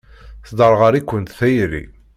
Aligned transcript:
Tesderɣel-ikent 0.43 1.35
tayri. 1.37 1.83